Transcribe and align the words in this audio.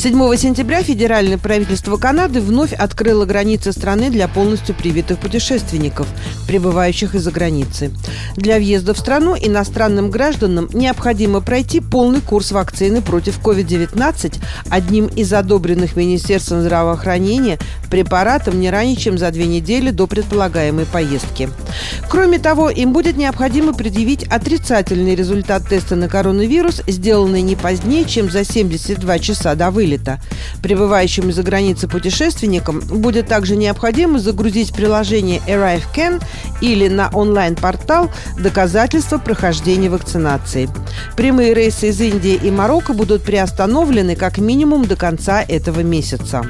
7 0.00 0.34
сентября 0.38 0.82
федеральное 0.82 1.36
правительство 1.36 1.98
Канады 1.98 2.40
вновь 2.40 2.72
открыло 2.72 3.26
границы 3.26 3.70
страны 3.70 4.08
для 4.08 4.28
полностью 4.28 4.74
привитых 4.74 5.18
путешественников, 5.18 6.08
прибывающих 6.46 7.14
из-за 7.14 7.30
границы. 7.30 7.92
Для 8.34 8.56
въезда 8.56 8.94
в 8.94 8.98
страну 8.98 9.36
иностранным 9.38 10.10
гражданам 10.10 10.70
необходимо 10.72 11.42
пройти 11.42 11.80
полный 11.80 12.22
курс 12.22 12.50
вакцины 12.50 13.02
против 13.02 13.40
COVID-19 13.40 14.38
одним 14.70 15.06
из 15.08 15.34
одобренных 15.34 15.96
Министерством 15.96 16.62
здравоохранения 16.62 17.58
препаратом 17.90 18.58
не 18.58 18.70
ранее, 18.70 18.96
чем 18.96 19.18
за 19.18 19.30
две 19.30 19.44
недели 19.44 19.90
до 19.90 20.06
предполагаемой 20.06 20.86
поездки. 20.86 21.50
Кроме 22.08 22.38
того, 22.38 22.70
им 22.70 22.94
будет 22.94 23.18
необходимо 23.18 23.74
предъявить 23.74 24.22
отрицательный 24.22 25.14
результат 25.14 25.68
теста 25.68 25.94
на 25.94 26.08
коронавирус, 26.08 26.80
сделанный 26.86 27.42
не 27.42 27.54
позднее, 27.54 28.06
чем 28.06 28.30
за 28.30 28.44
72 28.44 29.18
часа 29.18 29.54
до 29.54 29.70
вылета 29.70 29.89
вылета. 29.90 30.20
Прибывающим 30.62 31.30
из-за 31.30 31.42
границы 31.42 31.88
путешественникам 31.88 32.80
будет 32.80 33.28
также 33.28 33.56
необходимо 33.56 34.18
загрузить 34.18 34.72
приложение 34.72 35.40
Arrive 35.46 35.82
Can 35.94 36.22
или 36.60 36.88
на 36.88 37.08
онлайн-портал 37.12 38.10
доказательства 38.38 39.18
прохождения 39.18 39.90
вакцинации. 39.90 40.68
Прямые 41.16 41.54
рейсы 41.54 41.88
из 41.88 42.00
Индии 42.00 42.38
и 42.42 42.50
Марокко 42.50 42.92
будут 42.92 43.22
приостановлены 43.22 44.16
как 44.16 44.38
минимум 44.38 44.84
до 44.86 44.96
конца 44.96 45.42
этого 45.42 45.80
месяца. 45.80 46.44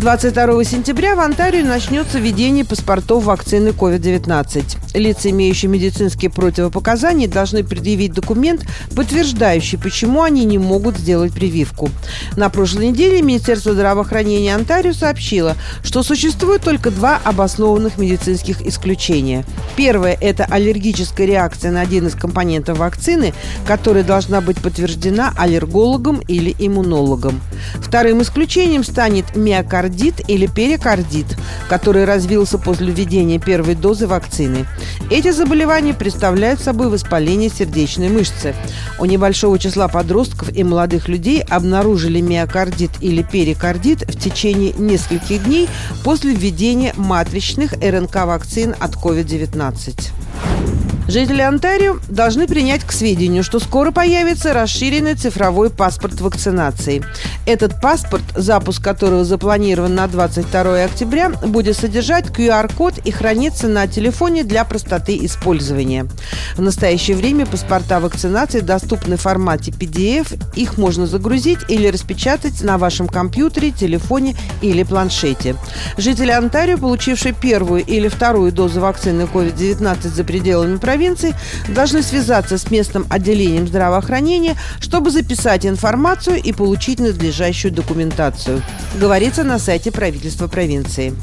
22 0.00 0.64
сентября 0.64 1.14
в 1.14 1.20
Онтарио 1.20 1.62
начнется 1.62 2.18
введение 2.18 2.64
паспортов 2.64 3.24
вакцины 3.24 3.68
COVID-19. 3.68 4.78
Лица, 4.94 5.30
имеющие 5.30 5.70
медицинские 5.70 6.30
противопоказания, 6.30 7.28
должны 7.28 7.64
предъявить 7.64 8.12
документ, 8.12 8.64
подтверждающий, 8.94 9.78
почему 9.78 10.22
они 10.22 10.44
не 10.44 10.58
могут 10.58 10.96
сделать 10.96 11.32
прививку. 11.32 11.90
На 12.36 12.48
прошлой 12.48 12.88
неделе 12.88 13.22
Министерство 13.22 13.72
здравоохранения 13.72 14.54
Онтарио 14.54 14.92
сообщило, 14.92 15.56
что 15.82 16.02
существует 16.02 16.62
только 16.62 16.90
два 16.90 17.20
обоснованных 17.22 17.98
медицинских 17.98 18.62
исключения. 18.62 19.44
Первое– 19.76 20.16
это 20.20 20.44
аллергическая 20.44 21.26
реакция 21.26 21.72
на 21.72 21.80
один 21.80 22.06
из 22.06 22.14
компонентов 22.14 22.78
вакцины, 22.78 23.34
которая 23.66 24.04
должна 24.04 24.40
быть 24.40 24.58
подтверждена 24.58 25.32
аллергологом 25.36 26.20
или 26.28 26.54
иммунологом. 26.58 27.40
Вторым 27.80 28.22
исключением 28.22 28.84
станет 28.84 29.36
миокардит 29.36 29.80
кардит 29.90 30.28
или 30.28 30.46
перикардит, 30.46 31.26
который 31.68 32.04
развился 32.04 32.58
после 32.58 32.92
введения 32.92 33.38
первой 33.38 33.74
дозы 33.74 34.06
вакцины. 34.06 34.66
Эти 35.10 35.30
заболевания 35.30 35.94
представляют 35.94 36.60
собой 36.60 36.88
воспаление 36.88 37.50
сердечной 37.50 38.08
мышцы. 38.08 38.54
У 38.98 39.04
небольшого 39.04 39.58
числа 39.58 39.88
подростков 39.88 40.54
и 40.56 40.62
молодых 40.62 41.08
людей 41.08 41.42
обнаружили 41.42 42.20
миокардит 42.20 42.90
или 43.00 43.22
перикардит 43.22 44.02
в 44.02 44.18
течение 44.18 44.72
нескольких 44.72 45.44
дней 45.44 45.68
после 46.04 46.34
введения 46.34 46.92
матричных 46.96 47.72
РНК-вакцин 47.74 48.74
от 48.78 48.94
COVID-19. 48.94 50.79
Жители 51.10 51.42
Онтарио 51.42 51.98
должны 52.08 52.46
принять 52.46 52.84
к 52.84 52.92
сведению, 52.92 53.42
что 53.42 53.58
скоро 53.58 53.90
появится 53.90 54.54
расширенный 54.54 55.16
цифровой 55.16 55.68
паспорт 55.68 56.20
вакцинации. 56.20 57.02
Этот 57.46 57.80
паспорт, 57.80 58.22
запуск 58.36 58.80
которого 58.84 59.24
запланирован 59.24 59.92
на 59.92 60.06
22 60.06 60.84
октября, 60.84 61.30
будет 61.30 61.76
содержать 61.76 62.26
QR-код 62.26 62.98
и 63.04 63.10
храниться 63.10 63.66
на 63.66 63.88
телефоне 63.88 64.44
для 64.44 64.64
простоты 64.64 65.18
использования. 65.24 66.06
В 66.54 66.62
настоящее 66.62 67.16
время 67.16 67.44
паспорта 67.44 67.98
вакцинации 67.98 68.60
доступны 68.60 69.16
в 69.16 69.22
формате 69.22 69.72
PDF. 69.72 70.40
Их 70.54 70.78
можно 70.78 71.08
загрузить 71.08 71.58
или 71.66 71.88
распечатать 71.88 72.62
на 72.62 72.78
вашем 72.78 73.08
компьютере, 73.08 73.72
телефоне 73.72 74.36
или 74.62 74.84
планшете. 74.84 75.56
Жители 75.96 76.30
Онтарио, 76.30 76.78
получившие 76.78 77.34
первую 77.34 77.84
или 77.84 78.06
вторую 78.06 78.52
дозу 78.52 78.78
вакцины 78.78 79.22
COVID-19 79.22 80.06
за 80.06 80.22
пределами 80.22 80.76
провинции, 80.76 80.99
провинций 81.00 81.34
должны 81.68 82.02
связаться 82.02 82.58
с 82.58 82.70
местным 82.70 83.06
отделением 83.08 83.66
здравоохранения, 83.66 84.56
чтобы 84.80 85.10
записать 85.10 85.64
информацию 85.64 86.36
и 86.36 86.52
получить 86.52 87.00
надлежащую 87.00 87.72
документацию. 87.72 88.62
Говорится 89.00 89.42
на 89.42 89.58
сайте 89.58 89.90
правительства 89.92 90.46
провинции. 90.46 91.14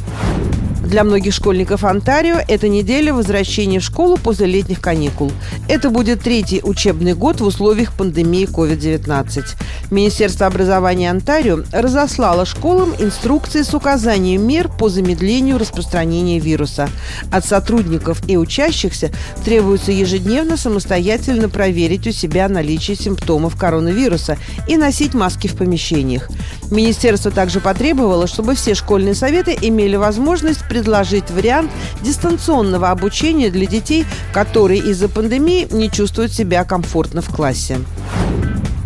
Для 0.88 1.03
многих 1.03 1.34
школьников 1.34 1.84
Онтарио 1.84 2.38
эта 2.48 2.70
неделя 2.70 3.14
возвращения 3.14 3.81
в 3.81 3.84
школу 3.84 4.16
после 4.16 4.46
летних 4.46 4.80
каникул. 4.80 5.34
Это 5.68 5.90
будет 5.90 6.22
третий 6.22 6.62
учебный 6.64 7.14
год 7.14 7.42
в 7.42 7.46
условиях 7.46 7.92
пандемии 7.92 8.48
COVID-19. 8.48 9.44
Министерство 9.92 10.47
образования 10.47 11.12
Онтарио 11.12 11.64
разослало 11.74 12.46
школам 12.46 12.96
инструкции 13.00 13.64
с 13.64 13.74
указанием 13.74 14.47
мер 14.47 14.70
по 14.70 14.88
замедлению 14.88 15.58
распространения 15.58 16.40
вируса. 16.40 16.90
От 17.34 17.44
сотрудников 17.44 18.22
и 18.30 18.38
учащихся 18.38 19.12
требуется 19.44 19.92
ежедневно 19.92 20.56
самостоятельно 20.56 21.50
проверить 21.50 22.08
у 22.08 22.12
себя 22.14 22.47
наличие 22.47 22.96
симптомов 22.96 23.58
коронавируса 23.58 24.38
и 24.70 24.78
носить 24.78 25.14
маски 25.14 25.47
в 25.47 25.58
помещениях. 25.58 26.30
Министерство 26.72 27.30
также 27.30 27.59
потребовало, 27.59 28.28
чтобы 28.28 28.56
все 28.56 28.74
школьные 28.74 29.16
советы 29.16 29.58
имели 29.62 29.97
возможность 29.97 30.68
предложить 30.78 31.32
вариант 31.32 31.72
дистанционного 32.04 32.92
обучения 32.92 33.50
для 33.50 33.66
детей, 33.66 34.06
которые 34.32 34.80
из-за 34.80 35.10
пандемии 35.10 35.68
не 35.72 35.90
чувствуют 35.90 36.32
себя 36.32 36.64
комфортно 36.66 37.24
в 37.24 37.34
классе. 37.34 37.80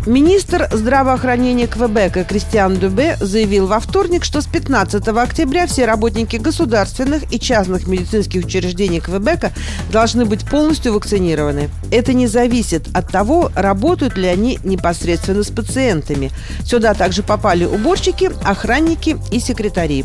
Министр 0.06 0.68
здравоохранения 0.72 1.68
Квебека 1.68 2.24
Кристиан 2.24 2.74
Дубе 2.76 3.16
заявил 3.20 3.68
во 3.68 3.78
вторник, 3.78 4.24
что 4.24 4.40
с 4.40 4.46
15 4.46 5.06
октября 5.06 5.68
все 5.68 5.84
работники 5.84 6.36
государственных 6.36 7.32
и 7.32 7.38
частных 7.38 7.86
медицинских 7.86 8.44
учреждений 8.44 8.98
Квебека 8.98 9.52
должны 9.92 10.24
быть 10.24 10.44
полностью 10.44 10.94
вакцинированы. 10.94 11.70
Это 11.92 12.14
не 12.14 12.26
зависит 12.26 12.88
от 12.92 13.12
того, 13.12 13.52
работают 13.54 14.16
ли 14.16 14.26
они 14.26 14.58
непосредственно 14.64 15.44
с 15.44 15.50
пациентами. 15.50 16.32
Сюда 16.64 16.94
также 16.94 17.22
попали 17.22 17.64
уборщики, 17.64 18.28
охранники 18.42 19.18
и 19.30 19.38
секретари. 19.38 20.04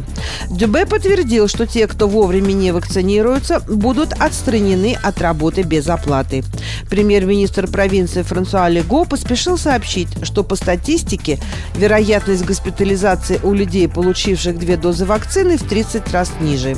Дюбе 0.52 0.86
подтвердил, 0.86 1.48
что 1.48 1.66
те, 1.66 1.88
кто 1.88 2.08
вовремя 2.08 2.54
не 2.54 2.72
вакцинируются, 2.72 3.62
будут 3.62 4.14
отстранены 4.14 4.96
от 5.02 5.20
работы 5.22 5.64
без 5.64 5.90
оплаты. 5.90 6.44
Премьер-министр 6.88 7.66
провинции 7.66 8.22
Франсуа 8.22 8.70
Лего 8.70 9.04
поспешил 9.04 9.58
сообщить, 9.58 9.87
сообщить, 9.88 10.10
что 10.24 10.44
по 10.44 10.56
статистике 10.56 11.40
вероятность 11.76 12.46
госпитализации 12.46 13.40
у 13.44 13.54
людей, 13.54 13.88
получивших 13.88 14.60
две 14.60 14.78
дозы 14.78 15.06
вакцины, 15.06 15.58
в 15.58 15.64
30 15.64 16.12
раз 16.12 16.32
ниже. 16.42 16.76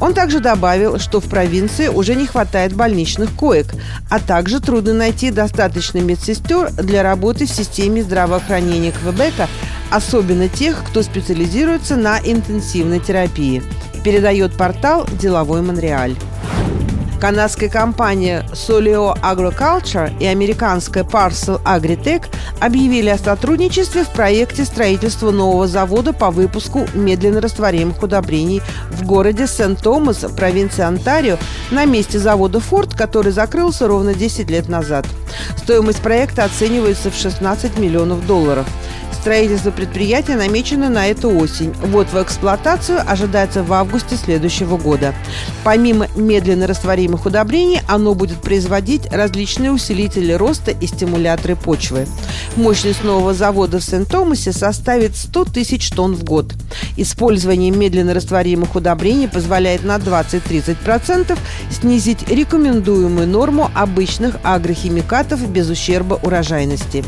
Он 0.00 0.14
также 0.14 0.40
добавил, 0.40 0.98
что 0.98 1.20
в 1.20 1.24
провинции 1.24 1.88
уже 1.88 2.14
не 2.14 2.26
хватает 2.26 2.74
больничных 2.74 3.34
коек, 3.34 3.74
а 4.08 4.20
также 4.20 4.60
трудно 4.60 4.94
найти 4.94 5.30
достаточно 5.30 5.98
медсестер 5.98 6.70
для 6.72 7.02
работы 7.02 7.46
в 7.46 7.50
системе 7.50 8.02
здравоохранения 8.02 8.92
Квебека, 8.92 9.48
особенно 9.90 10.48
тех, 10.48 10.82
кто 10.88 11.02
специализируется 11.02 11.96
на 11.96 12.18
интенсивной 12.18 13.00
терапии, 13.00 13.62
передает 14.04 14.56
портал 14.56 15.06
«Деловой 15.20 15.62
Монреаль». 15.62 16.16
Канадская 17.24 17.70
компания 17.70 18.44
Solio 18.52 19.18
Agriculture 19.22 20.12
и 20.20 20.26
американская 20.26 21.04
Parcel 21.04 21.58
Agritech 21.64 22.26
объявили 22.60 23.08
о 23.08 23.16
сотрудничестве 23.16 24.04
в 24.04 24.10
проекте 24.10 24.66
строительства 24.66 25.30
нового 25.30 25.66
завода 25.66 26.12
по 26.12 26.30
выпуску 26.30 26.86
медленно 26.92 27.40
растворимых 27.40 28.02
удобрений 28.02 28.60
в 28.90 29.06
городе 29.06 29.46
Сент-Томас, 29.46 30.26
провинции 30.36 30.82
Онтарио, 30.82 31.38
на 31.70 31.86
месте 31.86 32.18
завода 32.18 32.60
Форд, 32.60 32.92
который 32.94 33.32
закрылся 33.32 33.88
ровно 33.88 34.12
10 34.12 34.50
лет 34.50 34.68
назад. 34.68 35.06
Стоимость 35.56 36.02
проекта 36.02 36.44
оценивается 36.44 37.10
в 37.10 37.14
16 37.14 37.78
миллионов 37.78 38.26
долларов 38.26 38.66
Строительство 39.24 39.70
предприятия 39.70 40.36
намечено 40.36 40.90
на 40.90 41.06
эту 41.06 41.30
осень. 41.34 41.72
Вот 41.80 42.08
в 42.12 42.22
эксплуатацию 42.22 43.00
ожидается 43.10 43.62
в 43.62 43.72
августе 43.72 44.16
следующего 44.16 44.76
года. 44.76 45.14
Помимо 45.64 46.08
медленно 46.14 46.66
растворимых 46.66 47.24
удобрений, 47.24 47.80
оно 47.88 48.14
будет 48.14 48.42
производить 48.42 49.10
различные 49.10 49.72
усилители 49.72 50.34
роста 50.34 50.72
и 50.72 50.86
стимуляторы 50.86 51.56
почвы. 51.56 52.06
Мощность 52.56 53.02
нового 53.02 53.32
завода 53.32 53.78
в 53.78 53.82
Сент-Томасе 53.82 54.52
составит 54.52 55.16
100 55.16 55.44
тысяч 55.46 55.88
тонн 55.88 56.16
в 56.16 56.22
год. 56.22 56.52
Использование 56.98 57.70
медленно 57.70 58.12
растворимых 58.12 58.74
удобрений 58.74 59.26
позволяет 59.26 59.84
на 59.84 59.96
20-30% 59.96 61.38
снизить 61.70 62.28
рекомендуемую 62.28 63.26
норму 63.26 63.70
обычных 63.74 64.36
агрохимикатов 64.42 65.48
без 65.48 65.70
ущерба 65.70 66.20
урожайности. 66.22 67.02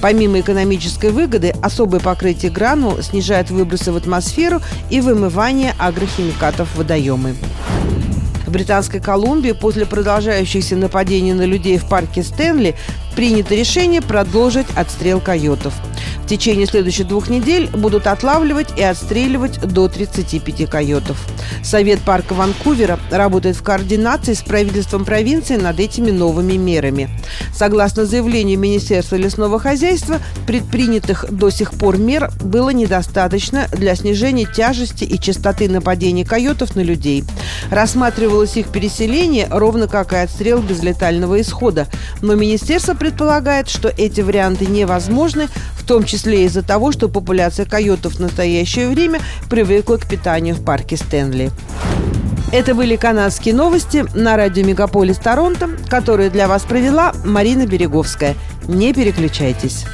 Помимо 0.00 0.40
экономической 0.40 1.10
выгоды, 1.10 1.54
особое 1.62 2.00
покрытие 2.00 2.50
гранул 2.50 3.02
снижает 3.02 3.50
выбросы 3.50 3.92
в 3.92 3.96
атмосферу 3.96 4.60
и 4.90 5.00
вымывание 5.00 5.74
агрохимикатов 5.78 6.68
в 6.70 6.78
водоемы. 6.78 7.34
В 8.46 8.50
Британской 8.50 9.00
Колумбии 9.00 9.52
после 9.52 9.86
продолжающихся 9.86 10.76
нападений 10.76 11.34
на 11.34 11.44
людей 11.44 11.78
в 11.78 11.88
парке 11.88 12.22
Стэнли 12.22 12.74
принято 13.14 13.54
решение 13.54 14.02
продолжить 14.02 14.66
отстрел 14.76 15.20
койотов– 15.20 15.74
течение 16.30 16.66
следующих 16.66 17.08
двух 17.08 17.28
недель 17.28 17.68
будут 17.70 18.06
отлавливать 18.06 18.68
и 18.78 18.82
отстреливать 18.82 19.60
до 19.60 19.88
35 19.88 20.70
койотов. 20.70 21.18
Совет 21.64 22.00
парка 22.02 22.34
Ванкувера 22.34 23.00
работает 23.10 23.56
в 23.56 23.64
координации 23.64 24.34
с 24.34 24.42
правительством 24.42 25.04
провинции 25.04 25.56
над 25.56 25.80
этими 25.80 26.12
новыми 26.12 26.52
мерами. 26.52 27.10
Согласно 27.52 28.06
заявлению 28.06 28.60
Министерства 28.60 29.16
лесного 29.16 29.58
хозяйства, 29.58 30.18
предпринятых 30.46 31.24
до 31.30 31.50
сих 31.50 31.72
пор 31.72 31.98
мер 31.98 32.30
было 32.40 32.70
недостаточно 32.70 33.66
для 33.72 33.96
снижения 33.96 34.46
тяжести 34.46 35.02
и 35.02 35.18
частоты 35.18 35.68
нападений 35.68 36.24
койотов 36.24 36.76
на 36.76 36.80
людей. 36.80 37.24
Рассматривалось 37.72 38.56
их 38.56 38.68
переселение, 38.68 39.48
ровно 39.50 39.88
как 39.88 40.12
и 40.12 40.16
отстрел 40.16 40.62
без 40.62 40.80
летального 40.84 41.40
исхода. 41.40 41.88
Но 42.22 42.36
министерство 42.36 42.94
предполагает, 42.94 43.68
что 43.68 43.88
эти 43.88 44.20
варианты 44.20 44.66
невозможны, 44.66 45.48
том 45.90 46.04
числе 46.04 46.44
из-за 46.44 46.62
того, 46.62 46.92
что 46.92 47.08
популяция 47.08 47.66
койотов 47.66 48.14
в 48.14 48.20
настоящее 48.20 48.86
время 48.86 49.20
привыкла 49.48 49.96
к 49.96 50.06
питанию 50.06 50.54
в 50.54 50.64
парке 50.64 50.96
Стэнли. 50.96 51.50
Это 52.52 52.76
были 52.76 52.94
канадские 52.94 53.56
новости 53.56 54.04
на 54.14 54.36
радио 54.36 54.64
Мегаполис 54.64 55.18
Торонто, 55.18 55.68
которые 55.88 56.30
для 56.30 56.46
вас 56.46 56.62
провела 56.62 57.12
Марина 57.24 57.66
Береговская. 57.66 58.36
Не 58.68 58.94
переключайтесь. 58.94 59.84